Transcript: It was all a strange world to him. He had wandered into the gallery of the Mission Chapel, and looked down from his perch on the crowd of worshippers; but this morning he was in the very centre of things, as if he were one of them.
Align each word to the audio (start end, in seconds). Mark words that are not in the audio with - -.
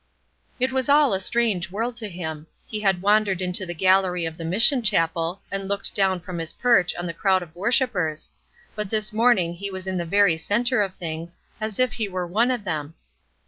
It 0.59 0.71
was 0.71 0.89
all 0.89 1.13
a 1.13 1.19
strange 1.19 1.69
world 1.69 1.95
to 1.97 2.09
him. 2.09 2.47
He 2.65 2.79
had 2.79 3.03
wandered 3.03 3.39
into 3.39 3.67
the 3.67 3.75
gallery 3.75 4.25
of 4.25 4.35
the 4.35 4.43
Mission 4.43 4.81
Chapel, 4.81 5.43
and 5.51 5.67
looked 5.67 5.93
down 5.93 6.21
from 6.21 6.39
his 6.39 6.53
perch 6.53 6.95
on 6.95 7.05
the 7.05 7.13
crowd 7.13 7.43
of 7.43 7.55
worshippers; 7.55 8.31
but 8.73 8.89
this 8.89 9.13
morning 9.13 9.53
he 9.53 9.69
was 9.69 9.85
in 9.85 9.97
the 9.99 10.03
very 10.05 10.37
centre 10.37 10.81
of 10.81 10.95
things, 10.95 11.37
as 11.59 11.77
if 11.77 11.93
he 11.93 12.07
were 12.07 12.25
one 12.25 12.49
of 12.49 12.63
them. 12.63 12.95